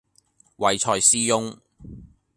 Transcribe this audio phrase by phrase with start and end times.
[0.55, 1.55] 唯才是用